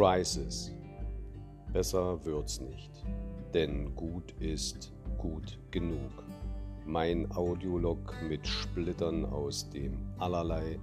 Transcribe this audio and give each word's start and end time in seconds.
Crisis. 0.00 0.72
Besser 1.74 2.24
wird's 2.24 2.58
nicht, 2.58 2.90
denn 3.52 3.94
gut 3.94 4.32
ist 4.40 4.94
gut 5.18 5.58
genug. 5.70 6.24
Mein 6.86 7.30
Audiolog 7.32 8.14
mit 8.26 8.46
Splittern 8.46 9.26
aus 9.26 9.68
dem 9.68 9.98
Allerlei, 10.16 10.80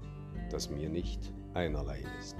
das 0.51 0.69
mir 0.69 0.87
nicht 0.87 1.33
einerlei 1.55 2.03
ist. 2.19 2.35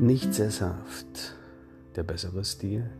Nicht 0.00 0.34
sesshaft, 0.34 1.36
der 1.94 2.02
bessere 2.02 2.42
Stil. 2.42 2.90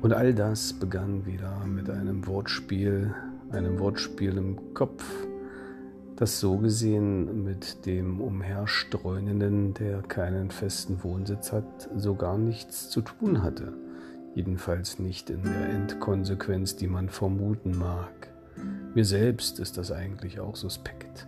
Und 0.00 0.14
all 0.14 0.34
das 0.34 0.72
begann 0.72 1.26
wieder 1.26 1.66
mit 1.66 1.90
einem 1.90 2.26
Wortspiel, 2.26 3.14
einem 3.50 3.78
Wortspiel 3.78 4.36
im 4.36 4.74
Kopf, 4.74 5.04
das 6.16 6.40
so 6.40 6.58
gesehen 6.58 7.44
mit 7.44 7.86
dem 7.86 8.20
Umherstreunenden, 8.20 9.74
der 9.74 10.02
keinen 10.02 10.50
festen 10.50 11.02
Wohnsitz 11.04 11.52
hat, 11.52 11.90
so 11.96 12.14
gar 12.14 12.38
nichts 12.38 12.88
zu 12.88 13.02
tun 13.02 13.42
hatte. 13.42 13.72
Jedenfalls 14.34 14.98
nicht 14.98 15.30
in 15.30 15.42
der 15.42 15.68
Endkonsequenz, 15.70 16.76
die 16.76 16.88
man 16.88 17.08
vermuten 17.08 17.76
mag. 17.76 18.28
Mir 18.94 19.04
selbst 19.04 19.58
ist 19.58 19.78
das 19.78 19.92
eigentlich 19.92 20.40
auch 20.40 20.56
suspekt 20.56 21.26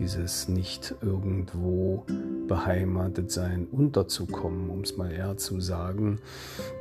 dieses 0.00 0.48
nicht 0.48 0.94
irgendwo 1.02 2.04
beheimatet 2.48 3.30
sein, 3.30 3.68
unterzukommen, 3.70 4.70
um 4.70 4.80
es 4.80 4.96
mal 4.96 5.12
eher 5.12 5.36
zu 5.36 5.60
sagen. 5.60 6.18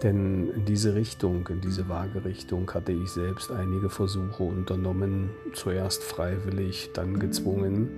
Denn 0.02 0.50
in 0.50 0.66
diese 0.66 0.96
Richtung, 0.96 1.48
in 1.50 1.62
diese 1.62 1.88
vage 1.88 2.26
Richtung 2.26 2.72
hatte 2.74 2.94
ich 2.94 3.10
selbst 3.10 3.52
einige 3.52 3.90
Versuche 3.90 4.42
unternommen, 4.44 5.30
zuerst 5.54 6.02
freiwillig, 6.04 6.90
dann 6.94 7.20
gezwungen. 7.20 7.90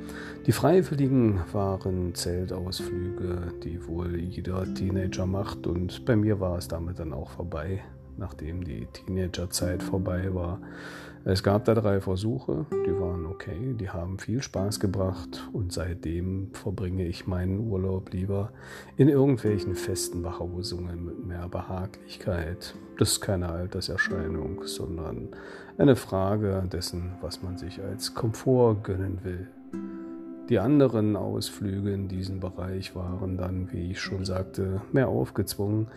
Die 0.48 0.52
Freiwilligen 0.52 1.40
waren 1.54 2.14
Zeltausflüge, 2.16 3.54
die 3.64 3.88
wohl 3.88 4.18
jeder 4.18 4.66
Teenager 4.74 5.26
macht 5.26 5.68
und 5.68 6.04
bei 6.04 6.16
mir 6.16 6.40
war 6.40 6.58
es 6.58 6.68
damit 6.68 7.00
dann 7.00 7.14
auch 7.14 7.30
vorbei 7.30 7.82
nachdem 8.18 8.64
die 8.64 8.88
Teenagerzeit 8.94 9.82
vorbei 9.82 10.34
war. 10.34 10.60
Es 11.24 11.44
gab 11.44 11.66
da 11.66 11.76
drei 11.76 12.02
Versuche, 12.02 12.66
die 12.72 13.00
waren 13.00 13.28
okay, 13.28 13.76
die 13.80 13.90
haben 13.92 14.18
viel 14.18 14.42
Spaß 14.42 14.80
gebracht 14.80 15.48
und 15.54 15.72
seitdem 15.72 16.50
verbringe 16.54 17.06
ich 17.06 17.28
meinen 17.28 17.60
Urlaub 17.60 18.12
lieber 18.12 18.52
in 18.98 19.08
irgendwelchen 19.08 19.76
festen 19.76 20.24
Wachhosungen 20.24 21.06
mit 21.06 21.24
mehr 21.24 21.48
Behaglichkeit. 21.48 22.74
Das 22.98 23.12
ist 23.12 23.22
keine 23.22 23.50
Alterserscheinung, 23.50 24.64
sondern 24.66 25.30
eine 25.78 25.96
Frage 25.96 26.64
dessen, 26.72 27.12
was 27.22 27.44
man 27.44 27.56
sich 27.56 27.80
als 27.84 28.16
Komfort 28.16 28.84
gönnen 28.84 29.20
will. 29.24 29.48
Die 30.52 30.60
anderen 30.60 31.16
Ausflüge 31.16 31.92
in 31.92 32.08
diesen 32.08 32.40
Bereich 32.40 32.96
waren 32.96 33.38
dann, 33.38 33.72
wie 33.72 33.92
ich 33.92 34.00
schon 34.00 34.26
sagte, 34.26 34.82
mehr 34.92 35.08
aufgezwungen 35.08 35.88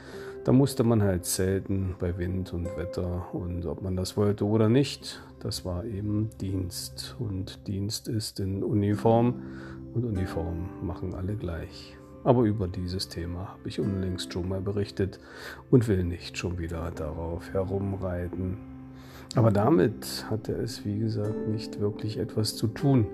da 0.45 0.53
musste 0.53 0.85
man 0.85 1.03
halt 1.03 1.25
zelten 1.25 1.95
bei 1.99 2.19
Wind 2.19 2.53
und 2.53 2.67
Wetter 2.77 3.35
und 3.35 3.65
ob 3.65 3.81
man 3.81 3.97
das 3.97 4.15
wollte 4.19 4.45
oder 4.45 4.69
nicht, 4.69 5.23
das 5.41 5.65
war 5.65 5.87
eben 5.87 6.29
Dienst. 6.39 7.17
Und 7.19 7.67
Dienst 7.67 8.09
ist 8.09 8.41
in 8.41 8.63
Uniform 8.63 9.43
und 9.95 10.05
Uniform 10.05 10.69
machen 10.83 11.15
alle 11.15 11.35
gleich. 11.35 11.97
Aber 12.25 12.43
über 12.43 12.69
dieses 12.69 13.09
Thema 13.09 13.49
habe 13.49 13.69
ich 13.69 13.81
unlängst 13.81 14.35
schon 14.35 14.47
mal 14.47 14.61
berichtet 14.61 15.19
und 15.71 15.89
will 15.89 16.05
nicht 16.05 16.37
schon 16.37 16.59
wieder 16.59 16.91
darauf 16.91 17.51
herumreiten. 17.55 18.59
Aber 19.37 19.51
damit 19.51 20.27
hatte 20.29 20.53
es, 20.53 20.85
wie 20.85 20.99
gesagt, 20.99 21.49
nicht 21.49 21.81
wirklich 21.81 22.19
etwas 22.19 22.55
zu 22.55 22.67
tun, 22.67 23.07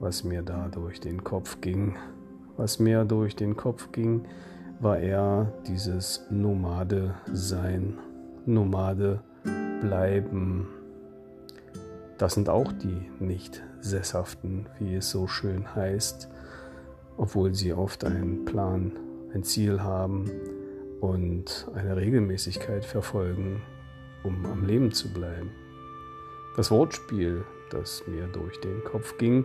was 0.00 0.24
mir 0.24 0.42
da 0.42 0.68
durch 0.68 1.00
den 1.00 1.24
Kopf 1.24 1.60
ging. 1.60 1.96
Was 2.56 2.78
mir 2.78 3.04
durch 3.04 3.34
den 3.36 3.56
Kopf 3.56 3.90
ging, 3.92 4.26
war 4.80 4.98
er 4.98 5.52
dieses 5.66 6.26
Nomade 6.30 7.14
sein, 7.32 7.98
Nomade 8.46 9.22
bleiben. 9.80 10.68
Das 12.18 12.34
sind 12.34 12.48
auch 12.48 12.70
die 12.72 13.10
nicht 13.18 13.62
sesshaften, 13.80 14.68
wie 14.78 14.94
es 14.94 15.10
so 15.10 15.26
schön 15.26 15.74
heißt, 15.74 16.28
obwohl 17.16 17.54
sie 17.54 17.72
oft 17.72 18.04
einen 18.04 18.44
Plan, 18.44 18.92
ein 19.34 19.42
Ziel 19.42 19.82
haben 19.82 20.30
und 21.00 21.68
eine 21.74 21.96
Regelmäßigkeit 21.96 22.84
verfolgen, 22.84 23.62
um 24.22 24.46
am 24.46 24.64
Leben 24.64 24.92
zu 24.92 25.12
bleiben. 25.12 25.50
Das 26.56 26.70
Wortspiel, 26.70 27.44
das 27.70 28.04
mir 28.06 28.26
durch 28.28 28.60
den 28.60 28.84
Kopf 28.84 29.18
ging, 29.18 29.44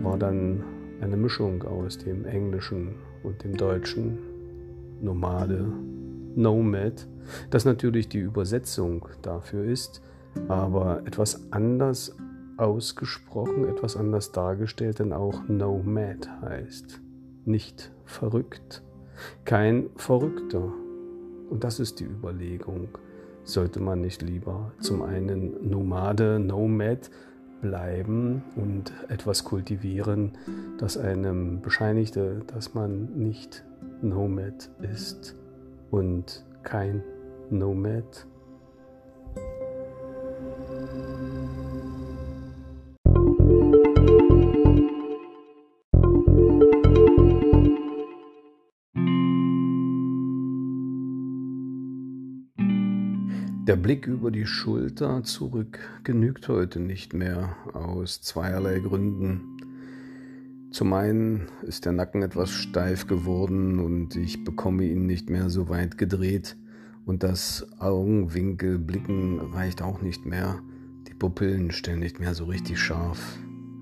war 0.00 0.18
dann 0.18 0.64
eine 1.00 1.16
Mischung 1.16 1.62
aus 1.62 1.98
dem 1.98 2.24
Englischen 2.24 2.94
und 3.22 3.42
dem 3.44 3.56
Deutschen 3.56 4.18
Nomade, 5.00 5.66
Nomad, 6.34 7.06
das 7.50 7.64
natürlich 7.64 8.08
die 8.08 8.20
Übersetzung 8.20 9.08
dafür 9.20 9.64
ist, 9.64 10.00
aber 10.48 11.02
etwas 11.04 11.52
anders 11.52 12.16
ausgesprochen, 12.56 13.68
etwas 13.68 13.96
anders 13.96 14.32
dargestellt, 14.32 15.00
denn 15.00 15.12
auch 15.12 15.46
Nomad 15.48 16.28
heißt. 16.42 17.00
Nicht 17.44 17.92
verrückt, 18.04 18.82
kein 19.44 19.90
Verrückter. 19.96 20.72
Und 21.50 21.64
das 21.64 21.80
ist 21.80 22.00
die 22.00 22.04
Überlegung. 22.04 22.88
Sollte 23.44 23.80
man 23.80 24.00
nicht 24.00 24.22
lieber 24.22 24.72
zum 24.78 25.02
einen 25.02 25.68
Nomade, 25.68 26.38
Nomad 26.38 27.10
bleiben 27.62 28.42
und 28.56 28.92
etwas 29.08 29.44
kultivieren, 29.44 30.32
das 30.78 30.98
einem 30.98 31.62
bescheinigte, 31.62 32.42
dass 32.48 32.74
man 32.74 33.06
nicht 33.14 33.64
Nomad 34.02 34.68
ist 34.82 35.34
und 35.90 36.44
kein 36.62 37.02
Nomad. 37.48 38.26
Der 53.72 53.78
Blick 53.78 54.06
über 54.06 54.30
die 54.30 54.44
Schulter 54.44 55.24
zurück 55.24 55.78
genügt 56.04 56.46
heute 56.48 56.78
nicht 56.78 57.14
mehr 57.14 57.56
aus 57.72 58.20
zweierlei 58.20 58.80
Gründen. 58.80 59.56
Zum 60.70 60.92
einen 60.92 61.46
ist 61.62 61.86
der 61.86 61.92
Nacken 61.92 62.20
etwas 62.20 62.50
steif 62.50 63.06
geworden 63.06 63.78
und 63.78 64.14
ich 64.14 64.44
bekomme 64.44 64.84
ihn 64.84 65.06
nicht 65.06 65.30
mehr 65.30 65.48
so 65.48 65.70
weit 65.70 65.96
gedreht 65.96 66.58
und 67.06 67.22
das 67.22 67.66
Augenwinkelblicken 67.78 69.40
reicht 69.40 69.80
auch 69.80 70.02
nicht 70.02 70.26
mehr. 70.26 70.60
Die 71.08 71.14
Pupillen 71.14 71.70
stellen 71.70 72.00
nicht 72.00 72.20
mehr 72.20 72.34
so 72.34 72.44
richtig 72.44 72.78
scharf. 72.78 73.38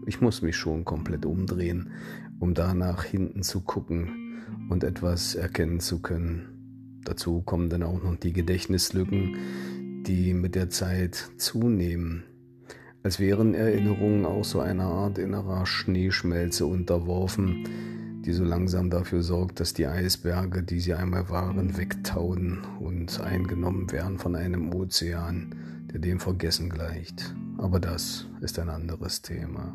Ich 0.06 0.20
muss 0.20 0.40
mich 0.40 0.54
schon 0.54 0.84
komplett 0.84 1.26
umdrehen, 1.26 1.90
um 2.38 2.54
da 2.54 2.74
nach 2.74 3.02
hinten 3.02 3.42
zu 3.42 3.60
gucken 3.60 4.38
und 4.68 4.84
etwas 4.84 5.34
erkennen 5.34 5.80
zu 5.80 6.00
können. 6.00 6.60
Dazu 7.04 7.40
kommen 7.40 7.70
dann 7.70 7.82
auch 7.82 8.02
noch 8.02 8.16
die 8.16 8.32
Gedächtnislücken, 8.32 9.36
die 10.10 10.34
mit 10.34 10.54
der 10.54 10.70
Zeit 10.70 11.30
zunehmen 11.36 12.24
als 13.02 13.18
wären 13.18 13.54
Erinnerungen 13.54 14.26
auch 14.26 14.44
so 14.44 14.60
einer 14.60 14.84
Art 14.84 15.18
innerer 15.18 15.64
Schneeschmelze 15.64 16.66
unterworfen, 16.66 18.20
die 18.26 18.32
so 18.32 18.44
langsam 18.44 18.90
dafür 18.90 19.22
sorgt, 19.22 19.60
dass 19.60 19.72
die 19.72 19.86
Eisberge, 19.86 20.62
die 20.62 20.80
sie 20.80 20.92
einmal 20.92 21.30
waren, 21.30 21.78
wegtauen 21.78 22.58
und 22.78 23.18
eingenommen 23.20 23.90
werden 23.90 24.18
von 24.18 24.36
einem 24.36 24.74
Ozean, 24.74 25.54
der 25.90 26.00
dem 26.00 26.20
Vergessen 26.20 26.68
gleicht. 26.68 27.34
Aber 27.56 27.80
das 27.80 28.26
ist 28.42 28.58
ein 28.58 28.68
anderes 28.68 29.22
Thema. 29.22 29.74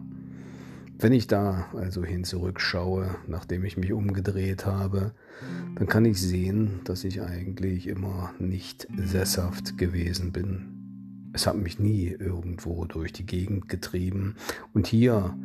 Wenn 0.98 1.12
ich 1.12 1.28
da 1.28 1.68
also 1.74 2.04
hin 2.04 2.24
zurückschaue, 2.24 3.16
nachdem 3.28 3.66
ich 3.66 3.76
mich 3.76 3.92
umgedreht 3.92 4.66
habe, 4.66 5.12
dann 5.76 5.88
kann 5.88 6.06
ich 6.06 6.22
sehen, 6.22 6.80
dass 6.86 7.04
ich 7.04 7.22
eigentlich 7.22 7.88
immer 7.88 8.34
nicht 8.40 8.88
sesshaft 8.98 9.78
gewesen 9.78 10.32
bin. 10.32 11.30
Es 11.34 11.48
hat 11.48 11.58
mich 11.58 11.80
nie 11.80 12.08
irgendwo 12.08 12.86
durch 12.86 13.12
die 13.12 13.26
Gegend 13.26 13.68
getrieben. 13.68 14.36
Und 14.74 14.88
hier 14.88 15.38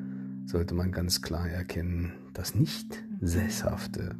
sollte 0.47 0.75
man 0.75 0.93
ganz 0.93 1.20
klar 1.20 1.49
erkennen, 1.49 2.12
das 2.32 2.55
Nicht-Sesshafte 2.55 4.14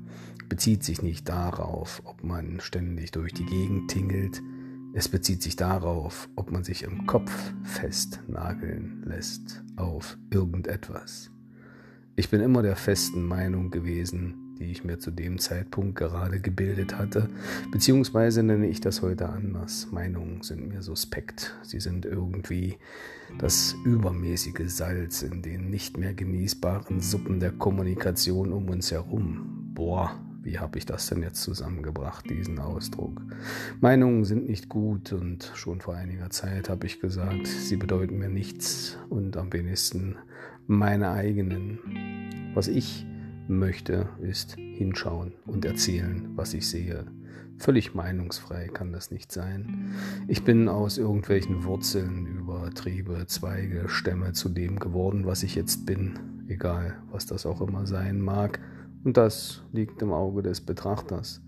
bezieht 0.49 0.83
sich 0.83 1.01
nicht 1.01 1.29
darauf, 1.29 2.03
ob 2.05 2.25
man 2.25 2.59
ständig 2.59 3.13
durch 3.13 3.33
die 3.33 3.47
Gegend 3.47 3.89
tingelt. 3.89 4.43
Es 4.93 5.09
bezieht 5.09 5.43
sich 5.43 5.55
darauf, 5.55 6.29
ob 6.35 6.51
man 6.51 6.65
sich 6.65 6.83
im 6.83 7.07
Kopf 7.07 7.31
festnageln 7.63 9.03
lässt 9.05 9.63
auf 9.77 10.19
irgendetwas. 10.31 11.31
Ich 12.17 12.29
bin 12.29 12.41
immer 12.41 12.63
der 12.63 12.75
festen 12.75 13.25
Meinung 13.25 13.71
gewesen, 13.71 14.57
die 14.59 14.65
ich 14.65 14.85
mir 14.85 14.99
zu 14.99 15.13
dem 15.13 15.39
Zeitpunkt 15.39 15.97
gerade 15.97 16.41
gebildet 16.41 16.99
hatte. 16.99 17.31
Beziehungsweise 17.71 18.43
nenne 18.43 18.67
ich 18.69 18.81
das 18.81 19.01
heute 19.01 19.29
anders. 19.29 19.89
Meinungen 19.93 20.43
sind 20.43 20.69
mir 20.69 20.83
suspekt. 20.83 21.55
Sie 21.63 21.81
sind 21.81 22.05
irgendwie 22.05 22.77
das 23.39 23.77
übermäßige 23.85 24.67
Salz 24.67 25.23
in 25.23 25.41
den 25.41 25.71
nicht 25.71 25.97
mehr 25.99 26.15
genießbaren 26.15 27.01
Suppen 27.01 27.39
der 27.39 27.53
Kommunikation 27.53 28.53
um 28.53 28.69
uns 28.69 28.91
herum. 28.91 29.71
Boah, 29.73 30.21
wie 30.51 30.59
habe 30.59 30.79
ich 30.79 30.85
das 30.87 31.07
denn 31.07 31.23
jetzt 31.23 31.43
zusammengebracht, 31.43 32.29
diesen 32.29 32.59
Ausdruck? 32.59 33.23
Meinungen 33.81 34.25
sind 34.25 34.49
nicht 34.49 34.69
gut 34.69 35.13
und 35.13 35.53
schon 35.55 35.81
vor 35.81 35.95
einiger 35.95 36.29
Zeit 36.31 36.69
habe 36.69 36.87
ich 36.87 37.01
gesagt, 37.01 37.47
sie 37.47 37.77
bedeuten 37.77 38.19
mir 38.19 38.29
nichts 38.29 38.99
und 39.11 39.37
am 39.37 39.53
wenigsten 39.53 40.17
meine 40.67 41.13
eigenen. 41.13 41.79
Was 42.53 42.67
ich 42.67 43.07
möchte, 43.47 44.09
ist 44.21 44.57
hinschauen 44.57 45.35
und 45.47 45.65
erzählen, 45.65 46.31
was 46.35 46.53
ich 46.53 46.69
sehe. 46.69 47.07
Völlig 47.59 47.95
meinungsfrei 47.95 48.67
kann 48.67 48.93
das 48.93 49.13
nicht 49.13 49.31
sein. 49.31 49.95
Ich 50.27 50.43
bin 50.43 50.69
aus 50.69 50.99
irgendwelchen 50.99 51.63
Wurzeln 51.63 52.27
über 52.27 52.71
Triebe, 52.71 53.25
Zweige, 53.29 53.89
Stämme 53.89 54.33
zu 54.33 54.49
dem 54.49 54.81
geworden, 54.81 55.27
was 55.27 55.45
ich 55.45 55.55
jetzt 55.55 55.87
bin, 55.87 56.19
egal 56.49 56.97
was 57.13 57.27
das 57.27 57.47
auch 57.47 57.61
immer 57.61 57.87
sein 57.87 58.21
mag. 58.21 58.59
Und 59.05 59.17
das 59.17 59.63
liegt 59.73 60.03
im 60.03 60.13
Auge 60.13 60.43
des 60.43 60.61
Betrachters. 60.61 61.41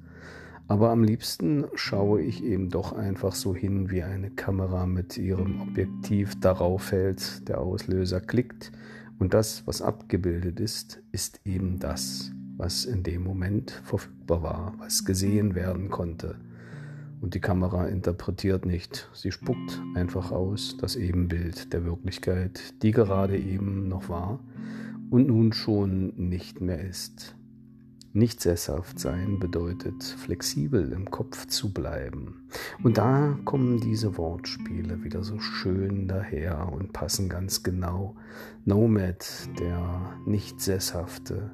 Aber 0.69 0.91
am 0.91 1.05
liebsten 1.05 1.67
schaue 1.75 2.23
ich 2.23 2.43
eben 2.43 2.71
doch 2.71 2.93
einfach 2.93 3.35
so 3.35 3.55
hin, 3.55 3.91
wie 3.91 4.03
eine 4.03 4.31
Kamera 4.31 4.87
mit 4.87 5.19
ihrem 5.19 5.61
Objektiv 5.61 6.41
darauf 6.41 6.93
hält, 6.93 7.47
der 7.49 7.61
Auslöser 7.61 8.21
klickt 8.21 8.73
und 9.23 9.35
das, 9.35 9.65
was 9.67 9.83
abgebildet 9.83 10.59
ist, 10.59 11.01
ist 11.13 11.41
eben 11.45 11.79
das, 11.79 12.33
was 12.57 12.85
in 12.85 13.05
dem 13.05 13.23
Moment 13.23 13.71
verfügbar 13.71 14.43
war, 14.43 14.75
was 14.79 15.05
gesehen 15.05 15.55
werden 15.55 15.91
konnte. 15.91 16.35
Und 17.21 17.35
die 17.35 17.41
Kamera 17.41 17.87
interpretiert 17.87 18.67
nicht, 18.67 19.09
sie 19.13 19.31
spuckt 19.31 19.81
einfach 19.95 20.33
aus 20.33 20.77
das 20.81 20.97
Ebenbild 20.97 21.73
der 21.73 21.85
Wirklichkeit, 21.85 22.83
die 22.83 22.91
gerade 22.91 23.39
eben 23.39 23.87
noch 23.87 24.09
war 24.09 24.41
und 25.11 25.29
nun 25.29 25.53
schon 25.53 26.15
nicht 26.17 26.61
mehr 26.61 26.81
ist. 26.81 27.37
Nicht 28.14 28.43
sesshaft 28.43 28.99
sein 28.99 29.38
bedeutet 29.38 30.03
flexibel 30.03 30.93
im 30.93 31.11
Kopf 31.11 31.47
zu 31.47 31.73
bleiben. 31.73 32.43
Und 32.82 32.99
da 32.99 33.38
kommen 33.47 33.81
diese 33.81 34.19
Wortspiele 34.19 35.03
wieder 35.03 35.25
so 35.25 35.38
schön 35.41 36.09
daher 36.09 36.70
und 36.70 36.93
passen 36.93 37.31
ganz 37.31 37.62
genau. 37.62 38.14
Nomad, 38.67 39.26
der 39.59 40.12
nicht 40.26 40.61
sesshafte, 40.61 41.53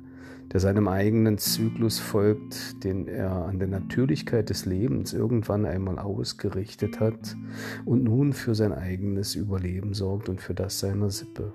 der 0.53 0.59
seinem 0.59 0.89
eigenen 0.89 1.39
Zyklus 1.39 2.01
folgt, 2.01 2.83
den 2.83 3.07
er 3.07 3.47
an 3.47 3.61
der 3.61 3.69
Natürlichkeit 3.69 4.51
des 4.51 4.67
Lebens 4.67 5.13
irgendwann 5.13 5.65
einmal 5.65 6.01
ausgerichtet 6.01 6.99
hat 6.99 7.37
und 7.85 8.03
nun 8.03 8.33
für 8.33 8.57
sein 8.57 8.73
eigenes 8.73 9.37
Überleben 9.37 9.95
sorgt 9.95 10.29
und 10.29 10.41
für 10.41 10.55
das 10.55 10.81
seiner 10.81 11.11
Sippe. 11.11 11.53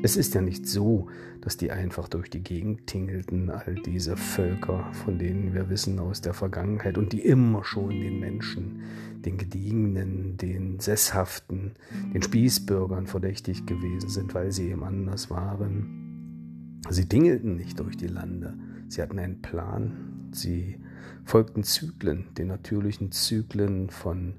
Es 0.00 0.16
ist 0.16 0.34
ja 0.34 0.40
nicht 0.40 0.66
so, 0.68 1.08
dass 1.40 1.56
die 1.56 1.72
einfach 1.72 2.08
durch 2.08 2.30
die 2.30 2.42
Gegend 2.42 2.86
tingelten, 2.86 3.50
all 3.50 3.74
diese 3.74 4.16
Völker, 4.16 4.92
von 4.92 5.18
denen 5.18 5.54
wir 5.54 5.70
wissen 5.70 5.98
aus 5.98 6.20
der 6.20 6.34
Vergangenheit 6.34 6.96
und 6.98 7.12
die 7.12 7.20
immer 7.20 7.64
schon 7.64 7.90
den 7.90 8.20
Menschen, 8.20 8.82
den 9.24 9.38
Gediegenen, 9.38 10.36
den 10.36 10.78
Sesshaften, 10.78 11.72
den 12.14 12.22
Spießbürgern 12.22 13.08
verdächtig 13.08 13.66
gewesen 13.66 14.08
sind, 14.08 14.34
weil 14.34 14.52
sie 14.52 14.70
eben 14.70 14.84
anders 14.84 15.30
waren. 15.30 16.78
Sie 16.88 17.08
dingelten 17.08 17.56
nicht 17.56 17.80
durch 17.80 17.96
die 17.96 18.06
Lande, 18.06 18.54
sie 18.88 19.02
hatten 19.02 19.18
einen 19.18 19.42
Plan, 19.42 20.28
sie 20.30 20.76
folgten 21.24 21.64
Zyklen, 21.64 22.26
den 22.38 22.46
natürlichen 22.46 23.10
Zyklen 23.10 23.90
von 23.90 24.34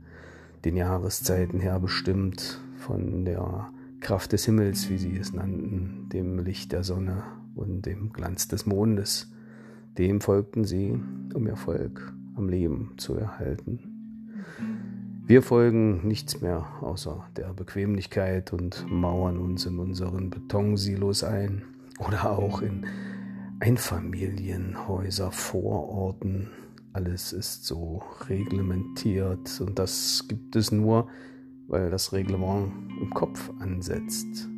den 0.63 0.77
Jahreszeiten 0.77 1.59
her 1.59 1.79
bestimmt, 1.81 2.61
von 2.77 3.25
der 3.25 3.71
Kraft 4.09 4.31
des 4.31 4.45
Himmels, 4.45 4.89
wie 4.89 4.97
sie 4.97 5.15
es 5.17 5.33
nannten, 5.33 6.09
dem 6.11 6.39
Licht 6.39 6.71
der 6.71 6.83
Sonne 6.83 7.21
und 7.53 7.83
dem 7.85 8.11
Glanz 8.11 8.47
des 8.47 8.65
Mondes. 8.65 9.31
Dem 9.99 10.19
folgten 10.19 10.65
sie, 10.65 10.99
um 11.35 11.45
ihr 11.45 11.55
Volk 11.55 12.11
am 12.35 12.49
Leben 12.49 12.93
zu 12.97 13.13
erhalten. 13.13 14.33
Wir 15.27 15.43
folgen 15.43 16.07
nichts 16.07 16.41
mehr 16.41 16.65
außer 16.81 17.23
der 17.37 17.53
Bequemlichkeit 17.53 18.51
und 18.51 18.83
mauern 18.89 19.37
uns 19.37 19.67
in 19.67 19.77
unseren 19.77 20.31
Betonsilos 20.31 21.23
ein 21.23 21.61
oder 21.99 22.31
auch 22.31 22.63
in 22.63 22.87
Einfamilienhäuser, 23.59 25.31
Vororten. 25.31 26.49
Alles 26.93 27.31
ist 27.31 27.63
so 27.63 28.01
reglementiert 28.27 29.61
und 29.61 29.77
das 29.77 30.25
gibt 30.27 30.55
es 30.55 30.71
nur, 30.71 31.07
weil 31.69 31.91
das 31.91 32.11
Reglement 32.11 32.71
im 32.99 33.11
Kopf 33.11 33.51
ansetzt. 33.59 34.49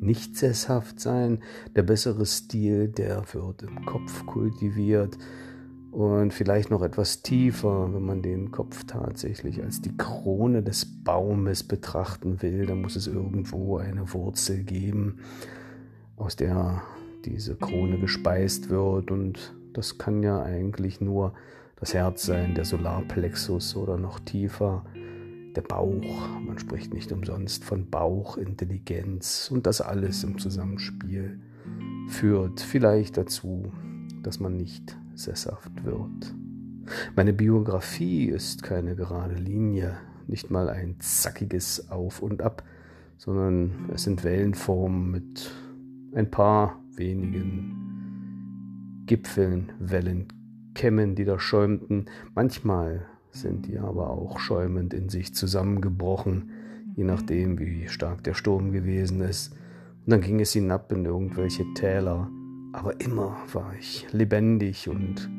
Nicht 0.00 0.36
sesshaft 0.36 1.00
sein, 1.00 1.40
der 1.76 1.82
bessere 1.82 2.24
Stil, 2.24 2.88
der 2.88 3.22
wird 3.32 3.62
im 3.62 3.84
Kopf 3.84 4.24
kultiviert. 4.26 5.18
Und 5.90 6.32
vielleicht 6.32 6.70
noch 6.70 6.82
etwas 6.82 7.22
tiefer, 7.22 7.92
wenn 7.92 8.02
man 8.02 8.22
den 8.22 8.50
Kopf 8.50 8.84
tatsächlich 8.84 9.62
als 9.62 9.82
die 9.82 9.94
Krone 9.96 10.62
des 10.62 10.86
Baumes 11.04 11.62
betrachten 11.64 12.40
will, 12.40 12.64
dann 12.64 12.80
muss 12.80 12.96
es 12.96 13.06
irgendwo 13.06 13.76
eine 13.76 14.10
Wurzel 14.14 14.64
geben, 14.64 15.18
aus 16.16 16.34
der 16.34 16.82
diese 17.26 17.56
Krone 17.56 17.98
gespeist 17.98 18.70
wird. 18.70 19.10
Und 19.10 19.54
das 19.74 19.98
kann 19.98 20.22
ja 20.22 20.42
eigentlich 20.42 21.00
nur 21.00 21.34
das 21.76 21.92
Herz 21.92 22.24
sein, 22.24 22.54
der 22.54 22.64
Solarplexus 22.64 23.76
oder 23.76 23.98
noch 23.98 24.18
tiefer 24.20 24.84
der 25.54 25.62
Bauch, 25.62 26.40
man 26.40 26.58
spricht 26.58 26.94
nicht 26.94 27.12
umsonst 27.12 27.64
von 27.64 27.90
Bauchintelligenz 27.90 29.50
und 29.52 29.66
das 29.66 29.80
alles 29.80 30.24
im 30.24 30.38
Zusammenspiel 30.38 31.40
führt 32.08 32.60
vielleicht 32.60 33.16
dazu, 33.16 33.72
dass 34.22 34.40
man 34.40 34.56
nicht 34.56 34.96
sesshaft 35.14 35.84
wird. 35.84 36.34
Meine 37.16 37.32
Biografie 37.32 38.26
ist 38.26 38.62
keine 38.62 38.96
gerade 38.96 39.34
Linie, 39.34 39.96
nicht 40.26 40.50
mal 40.50 40.68
ein 40.68 40.96
zackiges 41.00 41.90
Auf 41.90 42.22
und 42.22 42.42
Ab, 42.42 42.64
sondern 43.18 43.90
es 43.92 44.04
sind 44.04 44.24
Wellenformen 44.24 45.10
mit 45.10 45.50
ein 46.14 46.30
paar 46.30 46.80
wenigen 46.96 49.04
Gipfeln, 49.06 49.72
Wellenkämmen, 49.78 51.14
die 51.14 51.24
da 51.24 51.38
schäumten. 51.38 52.06
Manchmal 52.34 53.06
sind 53.32 53.66
die 53.66 53.78
aber 53.78 54.10
auch 54.10 54.38
schäumend 54.38 54.94
in 54.94 55.08
sich 55.08 55.34
zusammengebrochen, 55.34 56.50
je 56.94 57.04
nachdem, 57.04 57.58
wie 57.58 57.88
stark 57.88 58.22
der 58.24 58.34
Sturm 58.34 58.72
gewesen 58.72 59.20
ist. 59.22 59.52
Und 60.04 60.12
dann 60.12 60.20
ging 60.20 60.40
es 60.40 60.52
hinab 60.52 60.92
in 60.92 61.04
irgendwelche 61.04 61.64
Täler. 61.74 62.30
Aber 62.72 63.00
immer 63.00 63.36
war 63.52 63.74
ich 63.78 64.06
lebendig 64.12 64.88
und 64.88 65.30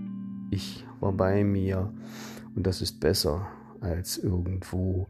ich 0.52 0.86
war 1.00 1.14
bei 1.14 1.44
mir. 1.44 1.92
Und 2.56 2.68
das 2.68 2.82
ist 2.82 3.00
besser, 3.00 3.48
als 3.82 4.18
irgendwo 4.18 5.08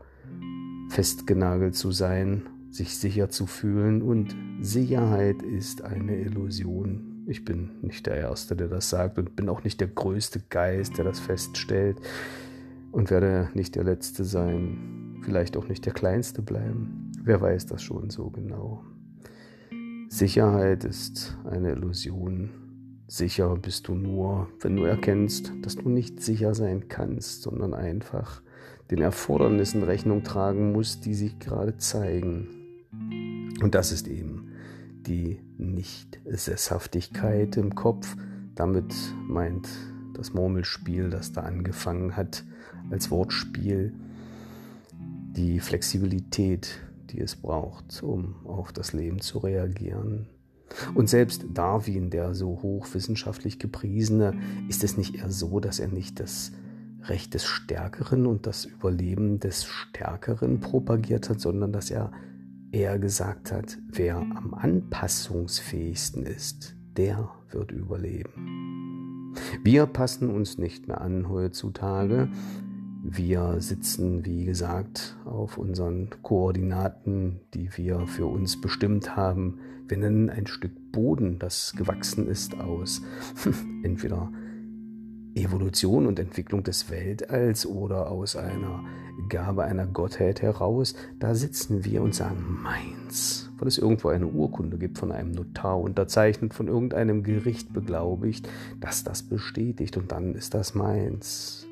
festgenagelt 0.90 1.76
zu 1.76 1.92
sein, 1.92 2.44
sich 2.70 2.98
sicher 2.98 3.30
zu 3.30 3.46
fühlen. 3.46 4.02
Und 4.02 4.36
Sicherheit 4.62 5.42
ist 5.42 5.84
eine 5.84 6.18
Illusion. 6.18 7.24
Ich 7.28 7.46
bin 7.46 7.72
nicht 7.82 8.06
der 8.06 8.16
Erste, 8.16 8.56
der 8.56 8.68
das 8.68 8.90
sagt 8.90 9.18
und 9.18 9.36
bin 9.36 9.48
auch 9.48 9.64
nicht 9.64 9.80
der 9.80 9.88
größte 9.88 10.42
Geist, 10.50 10.98
der 10.98 11.06
das 11.06 11.20
feststellt 11.20 11.98
und 12.94 13.10
werde 13.10 13.50
nicht 13.56 13.76
der 13.76 13.84
Letzte 13.84 14.24
sein, 14.24 15.18
vielleicht 15.24 15.58
auch 15.58 15.68
nicht 15.68 15.84
der 15.86 15.94
Kleinste 15.94 16.44
bleiben. 16.44 17.12
Wer 17.24 17.42
weiß 17.42 17.66
das 17.66 17.82
schon 17.82 18.12
so 18.12 18.30
genau. 18.30 18.84
Sicherheit 20.10 20.86
ist 20.86 21.36
eine 21.44 21.72
Illusion. 21.72 22.52
Sicher 23.08 23.58
bist 23.58 23.88
du 23.88 23.96
nur, 23.96 24.48
wenn 24.62 24.76
du 24.76 24.84
erkennst, 24.84 25.52
dass 25.64 25.76
du 25.76 25.90
nicht 25.90 26.22
sicher 26.22 26.54
sein 26.54 26.88
kannst, 26.88 27.42
sondern 27.42 27.74
einfach 27.74 28.44
den 28.92 29.02
Erfordernissen 29.02 29.82
Rechnung 29.82 30.24
tragen 30.24 30.72
musst, 30.72 31.06
die 31.06 31.16
sich 31.16 31.40
gerade 31.40 31.78
zeigen. 31.78 32.48
Und 33.62 33.74
das 33.74 33.92
ist 33.92 34.08
eben 34.08 34.52
die 35.08 35.40
Nicht-Sesshaftigkeit 35.58 37.58
im 37.58 37.74
Kopf. 37.74 38.16
Damit 38.54 38.94
meint 39.28 39.68
das 40.14 40.34
Murmelspiel, 40.34 41.10
das 41.10 41.32
da 41.32 41.42
angefangen 41.42 42.16
hat, 42.16 42.44
als 42.90 43.12
Wortspiel 43.12 43.94
die 45.36 45.60
Flexibilität, 45.60 46.80
die 47.10 47.20
es 47.20 47.36
braucht, 47.36 48.04
um 48.04 48.36
auf 48.46 48.72
das 48.72 48.94
Leben 48.94 49.20
zu 49.20 49.40
reagieren. 49.40 50.28
Und 50.96 51.10
selbst 51.10 51.46
Darwin, 51.54 52.10
der 52.10 52.34
so 52.34 52.62
hochwissenschaftlich 52.62 53.60
gepriesene, 53.60 54.34
ist 54.70 54.84
es 54.84 54.98
nicht 54.98 55.16
eher 55.16 55.30
so, 55.30 55.60
dass 55.60 55.80
er 55.80 55.88
nicht 55.88 56.20
das 56.20 56.52
Recht 57.04 57.34
des 57.34 57.46
Stärkeren 57.46 58.26
und 58.26 58.48
das 58.48 58.66
Überleben 58.66 59.40
des 59.40 59.66
Stärkeren 59.66 60.60
propagiert 60.60 61.30
hat, 61.30 61.40
sondern 61.40 61.74
dass 61.74 61.92
er 61.92 62.12
eher 62.72 62.98
gesagt 62.98 63.52
hat, 63.52 63.78
wer 63.88 64.18
am 64.18 64.54
anpassungsfähigsten 64.54 66.26
ist, 66.26 66.76
der 66.98 67.30
wird 67.52 67.72
überleben. 67.72 68.63
Wir 69.64 69.86
passen 69.86 70.30
uns 70.30 70.58
nicht 70.58 70.88
mehr 70.88 71.02
an 71.02 71.30
heutzutage. 71.30 72.30
Wir 73.04 73.60
sitzen, 73.60 74.26
wie 74.26 74.46
gesagt, 74.46 75.18
auf 75.26 75.58
unseren 75.58 76.10
Koordinaten, 76.22 77.42
die 77.54 77.70
wir 77.76 78.08
für 78.08 78.28
uns 78.28 78.62
bestimmt 78.62 79.16
haben. 79.16 79.60
Wir 79.88 79.98
nennen 79.98 80.30
ein 80.30 80.48
Stück 80.48 80.92
Boden, 80.92 81.38
das 81.40 81.74
gewachsen 81.76 82.28
ist 82.28 82.60
aus 82.60 83.02
entweder 83.84 84.32
Evolution 85.36 86.08
und 86.08 86.20
Entwicklung 86.20 86.64
des 86.64 86.90
Weltalls 86.90 87.66
oder 87.66 88.10
aus 88.10 88.36
einer 88.36 88.84
Gabe 89.30 89.64
einer 89.64 89.88
Gottheit 89.88 90.42
heraus, 90.42 90.96
da 91.20 91.36
sitzen 91.36 91.86
wir 91.86 92.02
und 92.02 92.16
sagen 92.16 92.60
meins, 92.62 93.52
weil 93.64 93.70
es 93.70 93.78
irgendwo 93.78 94.10
eine 94.10 94.28
Urkunde 94.28 94.78
gibt 94.78 94.98
von 94.98 95.12
einem 95.12 95.32
Notar 95.32 95.80
unterzeichnet, 95.80 96.54
von 96.54 96.68
irgendeinem 96.68 97.24
Gericht 97.24 97.74
beglaubigt, 97.74 98.50
dass 98.82 99.04
das 99.04 99.24
bestätigt 99.24 99.96
und 99.96 100.12
dann 100.12 100.36
ist 100.36 100.54
das 100.54 100.76
meins. 100.76 101.66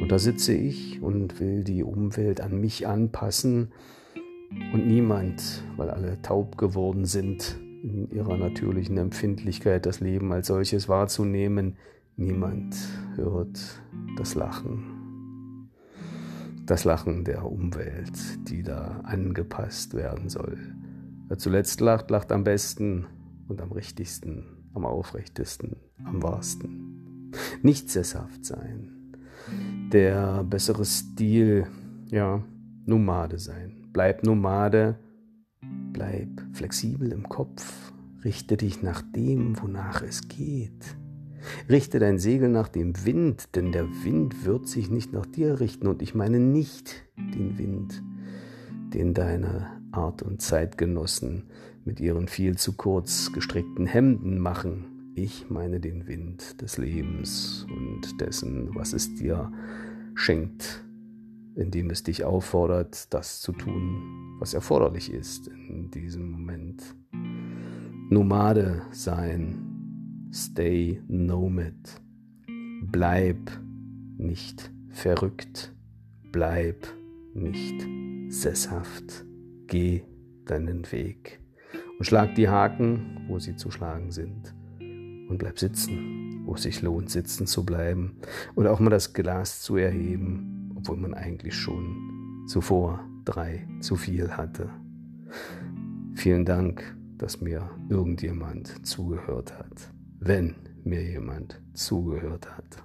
Und 0.00 0.12
da 0.12 0.18
sitze 0.18 0.52
ich 0.52 1.02
und 1.02 1.40
will 1.40 1.64
die 1.64 1.82
Umwelt 1.82 2.40
an 2.40 2.60
mich 2.60 2.86
anpassen 2.86 3.72
und 4.72 4.86
niemand, 4.86 5.64
weil 5.76 5.90
alle 5.90 6.20
taub 6.22 6.58
geworden 6.58 7.04
sind, 7.06 7.58
in 7.82 8.10
ihrer 8.10 8.36
natürlichen 8.36 8.96
Empfindlichkeit 8.98 9.86
das 9.86 10.00
Leben 10.00 10.32
als 10.32 10.46
solches 10.46 10.88
wahrzunehmen, 10.88 11.76
Niemand 12.16 12.76
hört 13.16 13.58
das 14.16 14.36
Lachen. 14.36 15.68
Das 16.64 16.84
Lachen 16.84 17.24
der 17.24 17.44
Umwelt, 17.44 18.12
die 18.48 18.62
da 18.62 19.00
angepasst 19.02 19.94
werden 19.94 20.28
soll. 20.28 20.56
Wer 21.28 21.38
zuletzt 21.38 21.80
lacht, 21.80 22.10
lacht 22.10 22.32
am 22.32 22.44
besten 22.44 23.06
und 23.48 23.60
am 23.62 23.72
richtigsten, 23.72 24.44
am 24.74 24.84
aufrechtesten, 24.84 25.76
am 26.04 26.22
wahrsten. 26.22 27.32
Nicht 27.62 27.90
sesshaft 27.90 28.44
sein. 28.44 29.16
Der 29.92 30.44
bessere 30.44 30.84
Stil, 30.84 31.66
ja, 32.06 32.44
Nomade 32.86 33.38
sein. 33.38 33.88
Bleib 33.92 34.24
Nomade, 34.24 34.98
bleib 35.92 36.28
flexibel 36.52 37.10
im 37.12 37.28
Kopf, 37.28 37.92
richte 38.22 38.56
dich 38.58 38.82
nach 38.82 39.00
dem, 39.00 39.60
wonach 39.62 40.02
es 40.02 40.28
geht. 40.28 40.96
Richte 41.68 41.98
dein 41.98 42.18
Segel 42.18 42.48
nach 42.48 42.68
dem 42.68 43.04
Wind, 43.04 43.54
denn 43.54 43.72
der 43.72 43.86
Wind 44.04 44.44
wird 44.44 44.68
sich 44.68 44.90
nicht 44.90 45.12
nach 45.12 45.26
dir 45.26 45.60
richten. 45.60 45.86
Und 45.86 46.02
ich 46.02 46.14
meine 46.14 46.38
nicht 46.38 47.04
den 47.16 47.58
Wind, 47.58 48.02
den 48.92 49.14
deine 49.14 49.66
Art- 49.96 50.22
und 50.22 50.42
Zeitgenossen 50.42 51.44
mit 51.84 52.00
ihren 52.00 52.28
viel 52.28 52.56
zu 52.56 52.72
kurz 52.74 53.32
gestrickten 53.32 53.86
Hemden 53.86 54.38
machen. 54.38 55.12
Ich 55.14 55.48
meine 55.48 55.80
den 55.80 56.06
Wind 56.06 56.60
des 56.60 56.78
Lebens 56.78 57.66
und 57.68 58.20
dessen, 58.20 58.74
was 58.74 58.92
es 58.92 59.14
dir 59.14 59.52
schenkt, 60.14 60.84
indem 61.54 61.90
es 61.90 62.02
dich 62.02 62.24
auffordert, 62.24 63.12
das 63.14 63.40
zu 63.40 63.52
tun, 63.52 64.36
was 64.40 64.54
erforderlich 64.54 65.12
ist 65.12 65.48
in 65.48 65.90
diesem 65.90 66.30
Moment. 66.30 66.82
Nomade 68.10 68.82
sein, 68.90 69.74
Stay 70.34 71.00
nomad. 71.06 72.02
Bleib 72.82 73.52
nicht 74.18 74.72
verrückt. 74.88 75.72
Bleib 76.32 76.88
nicht 77.34 77.86
sesshaft. 78.30 79.24
Geh 79.66 80.02
deinen 80.44 80.90
Weg 80.92 81.40
und 81.98 82.04
schlag 82.04 82.34
die 82.34 82.48
Haken, 82.48 83.26
wo 83.28 83.38
sie 83.38 83.56
zu 83.56 83.70
schlagen 83.70 84.10
sind. 84.10 84.54
Und 85.28 85.38
bleib 85.38 85.58
sitzen, 85.58 86.42
wo 86.44 86.54
es 86.54 86.62
sich 86.62 86.82
lohnt, 86.82 87.10
sitzen 87.10 87.46
zu 87.46 87.64
bleiben. 87.64 88.18
Und 88.54 88.66
auch 88.66 88.80
mal 88.80 88.90
das 88.90 89.14
Glas 89.14 89.62
zu 89.62 89.76
erheben, 89.76 90.72
obwohl 90.76 90.98
man 90.98 91.14
eigentlich 91.14 91.54
schon 91.54 92.44
zuvor 92.46 93.04
drei 93.24 93.66
zu 93.80 93.96
viel 93.96 94.36
hatte. 94.36 94.68
Vielen 96.14 96.44
Dank, 96.44 96.96
dass 97.16 97.40
mir 97.40 97.70
irgendjemand 97.88 98.86
zugehört 98.86 99.58
hat 99.58 99.94
wenn 100.24 100.54
mir 100.84 101.02
jemand 101.02 101.60
zugehört 101.74 102.56
hat. 102.56 102.82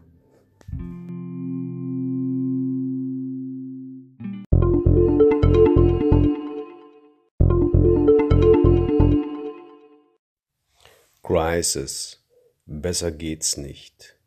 Crisis. 11.32 12.26
Besser 12.66 13.12
geht's 13.12 13.56
nicht, 13.56 14.18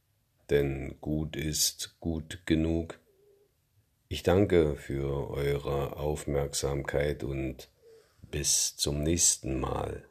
denn 0.50 0.94
gut 1.00 1.34
ist 1.34 1.96
gut 1.98 2.46
genug. 2.46 3.00
Ich 4.08 4.22
danke 4.22 4.76
für 4.76 5.28
eure 5.30 5.96
Aufmerksamkeit 5.96 7.24
und 7.24 7.68
bis 8.30 8.76
zum 8.76 9.02
nächsten 9.02 9.58
Mal. 9.58 10.04